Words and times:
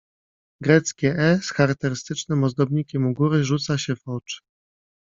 "Greckie 0.61 1.13
„e” 1.17 1.39
z 1.43 1.53
charakterystycznym 1.53 2.43
ozdobnikiem 2.43 3.07
u 3.07 3.13
góry 3.13 3.43
rzuca 3.43 3.77
się 3.77 3.95
w 3.95 4.07
oczy." 4.07 4.41